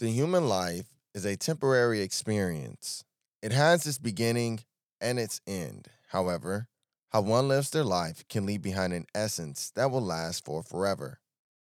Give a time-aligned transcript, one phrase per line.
[0.00, 3.02] The human life is a temporary experience.
[3.42, 4.60] It has its beginning
[5.00, 5.88] and its end.
[6.10, 6.68] However,
[7.08, 11.18] how one lives their life can leave behind an essence that will last for forever.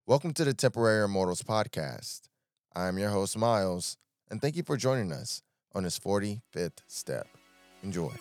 [0.07, 2.29] Welcome to the Temporary Immortals podcast.
[2.77, 3.97] I am your host, Miles,
[4.31, 5.43] and thank you for joining us
[5.75, 7.29] on this 45th step.
[7.83, 8.13] Enjoy.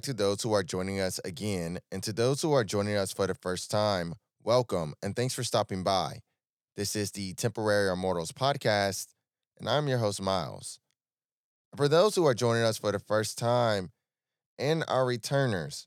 [0.00, 1.78] Back to those who are joining us again.
[1.92, 5.44] And to those who are joining us for the first time, welcome and thanks for
[5.44, 6.20] stopping by.
[6.74, 9.08] This is the Temporary Immortals podcast,
[9.58, 10.78] and I'm your host, Miles.
[11.76, 13.90] For those who are joining us for the first time
[14.58, 15.86] and our returners,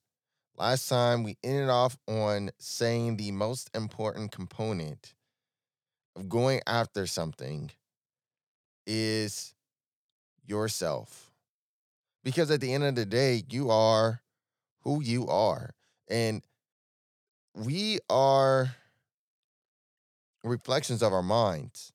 [0.56, 5.16] last time we ended off on saying the most important component
[6.16, 7.72] of going after something
[8.86, 9.56] is
[10.46, 11.33] yourself
[12.24, 14.22] because at the end of the day, you are
[14.82, 15.72] who you are.
[16.10, 16.44] And
[17.56, 18.76] we are
[20.44, 21.92] reflections of our minds.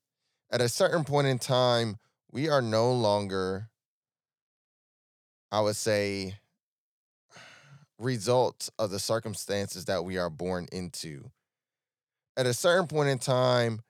[0.50, 1.96] At a certain point in time,
[2.30, 3.68] we are no longer,
[5.50, 6.36] I would say,
[7.98, 11.30] results of the circumstances that we are born into.
[12.36, 13.80] At a certain point in time,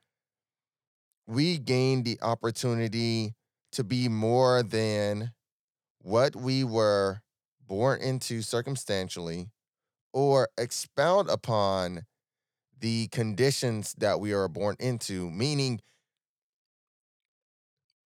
[1.26, 3.34] we gain the opportunity
[3.72, 5.32] to be more than
[6.02, 7.22] what we were
[7.66, 9.50] born into circumstantially
[10.12, 12.06] or expound upon
[12.80, 15.80] the conditions that we are born into, meaning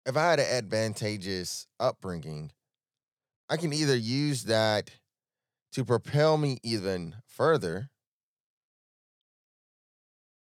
[0.05, 2.51] if I had an advantageous upbringing,
[3.49, 4.91] I can either use that
[5.73, 7.89] to propel me even further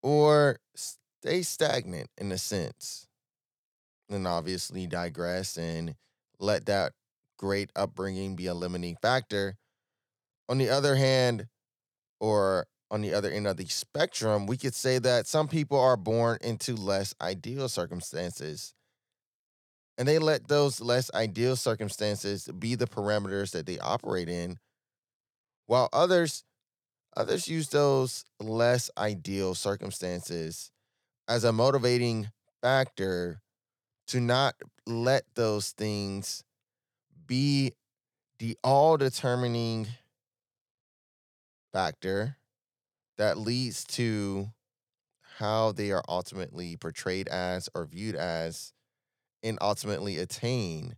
[0.01, 3.07] or stay stagnant in a sense.
[4.09, 5.95] And obviously digress and
[6.39, 6.93] let that
[7.39, 9.55] great upbringing be a limiting factor.
[10.47, 11.47] On the other hand,
[12.19, 15.97] or on the other end of the spectrum, we could say that some people are
[15.97, 18.73] born into less ideal circumstances.
[19.97, 24.57] And they let those less ideal circumstances be the parameters that they operate in,
[25.65, 26.43] while others
[27.17, 30.71] others use those less ideal circumstances
[31.27, 32.29] as a motivating
[32.61, 33.41] factor
[34.07, 36.43] to not let those things
[37.29, 37.73] be
[38.39, 39.87] the all determining
[41.71, 42.35] factor
[43.17, 44.49] that leads to
[45.37, 48.73] how they are ultimately portrayed as or viewed as
[49.43, 50.95] and ultimately attain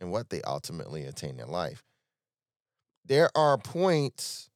[0.00, 1.84] and what they ultimately attain in life.
[3.04, 4.50] There are points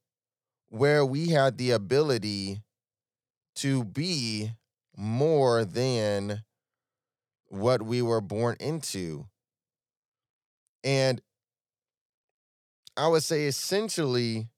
[0.68, 2.62] where we had the ability
[3.56, 4.50] to be
[4.96, 6.42] more than
[7.48, 9.26] what we were born into.
[10.84, 11.20] And
[12.96, 14.48] I would say essentially,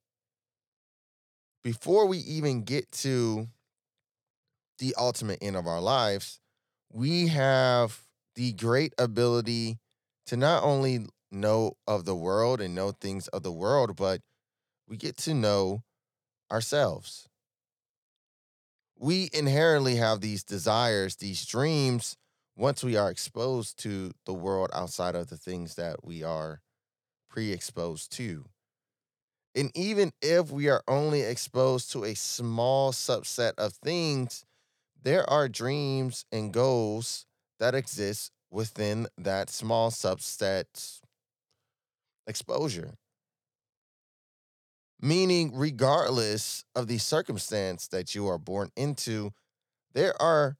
[1.63, 3.49] before we even get to
[4.79, 6.41] the ultimate end of our lives,
[6.93, 8.01] we have
[8.35, 9.79] the great ability
[10.27, 14.21] to not only know of the world and know things of the world, but
[14.89, 15.83] we get to know
[16.51, 17.29] ourselves.
[18.97, 22.17] We inherently have these desires, these dreams
[22.57, 26.61] once we are exposed to the world outside of the things that we are
[27.29, 28.45] pre exposed to.
[29.55, 34.45] And even if we are only exposed to a small subset of things,
[35.03, 37.27] there are dreams and goals
[37.61, 41.01] that exist within that small subset
[42.27, 42.95] exposure.
[45.01, 49.33] Meaning, regardless of the circumstance that you are born into,
[49.93, 50.57] there are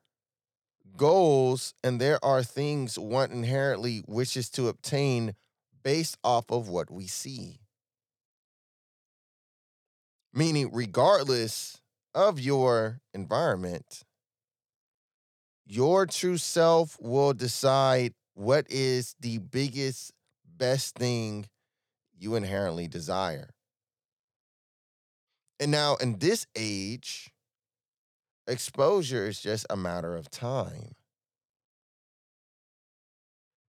[0.97, 5.35] goals and there are things one inherently wishes to obtain
[5.83, 7.61] based off of what we see.
[10.33, 11.81] Meaning, regardless
[12.15, 14.03] of your environment,
[15.67, 20.13] your true self will decide what is the biggest,
[20.57, 21.47] best thing
[22.19, 23.51] you inherently desire.
[25.61, 27.31] And now, in this age,
[28.47, 30.95] exposure is just a matter of time.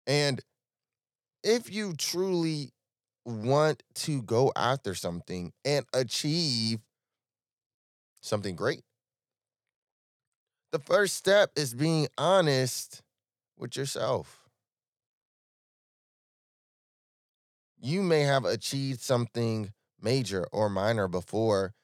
[0.06, 0.40] And
[1.42, 2.72] if you truly
[3.24, 6.80] want to go after something and achieve
[8.20, 8.82] something great.
[10.72, 13.02] The first step is being honest
[13.56, 14.48] with yourself.
[17.80, 21.74] You may have achieved something major or minor before,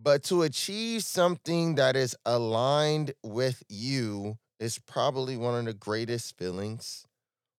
[0.00, 6.36] but to achieve something that is aligned with you is probably one of the greatest
[6.36, 7.06] feelings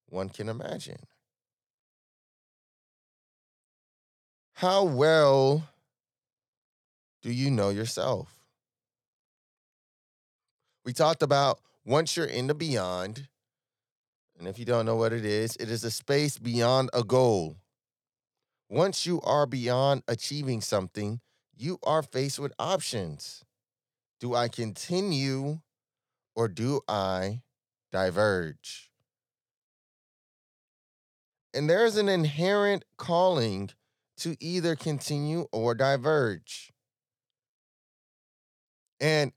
[0.09, 0.99] one can imagine.
[4.53, 5.67] How well
[7.21, 8.35] do you know yourself?
[10.85, 13.27] We talked about once you're in the beyond,
[14.37, 17.57] and if you don't know what it is, it is a space beyond a goal.
[18.69, 21.19] Once you are beyond achieving something,
[21.57, 23.43] you are faced with options.
[24.19, 25.59] Do I continue
[26.35, 27.41] or do I
[27.91, 28.91] diverge?
[31.53, 33.71] And there's an inherent calling
[34.17, 36.71] to either continue or diverge.
[38.99, 39.31] And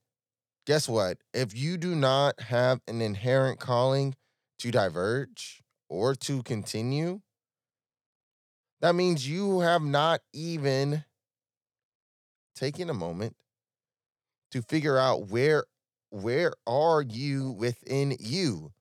[0.67, 1.19] guess what?
[1.33, 4.17] If you do not have an inherent calling
[4.59, 7.21] to diverge or to continue,
[8.81, 11.05] that means you have not even
[12.59, 13.37] taken a moment
[14.51, 15.65] to figure out where
[16.11, 18.73] where are you within you?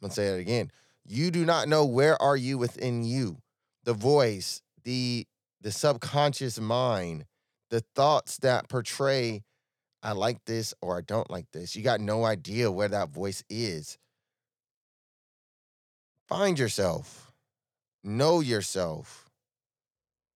[0.00, 0.70] I'm gonna say that again.
[1.04, 3.38] You do not know where are you within you.
[3.84, 5.26] The voice, the
[5.60, 7.26] the subconscious mind,
[7.70, 9.42] the thoughts that portray
[10.02, 11.76] I like this or I don't like this.
[11.76, 13.98] You got no idea where that voice is.
[16.26, 17.32] Find yourself.
[18.02, 19.29] Know yourself.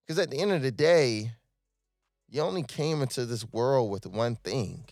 [0.07, 1.33] Because at the end of the day,
[2.29, 4.85] you only came into this world with one thing,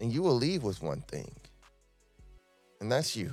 [0.00, 1.34] and you will leave with one thing,
[2.80, 3.32] and that's you.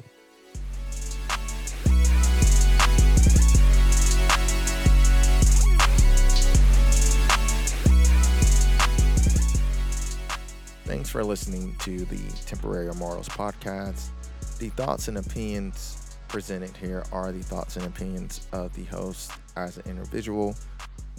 [10.86, 14.10] Thanks for listening to the Temporary Immortals podcast.
[14.60, 16.01] The thoughts and opinions
[16.32, 20.56] presented here are the thoughts and opinions of the host as an individual,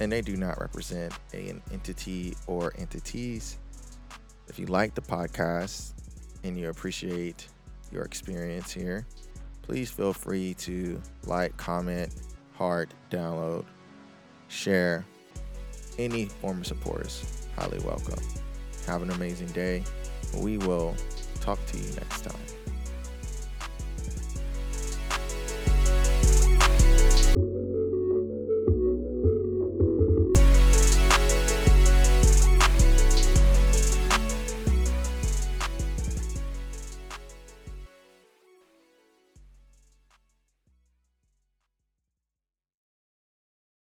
[0.00, 3.59] and they do not represent an entity or entities.
[4.49, 5.93] If you like the podcast
[6.44, 7.47] and you appreciate
[7.93, 9.06] your experience here,
[9.61, 12.14] please feel free to like, comment,
[12.55, 13.67] heart, download,
[14.49, 15.05] share.
[15.99, 18.19] Any form of support is highly welcome.
[18.87, 19.85] Have an amazing day.
[20.38, 20.97] We will
[21.43, 22.62] talk to you next time.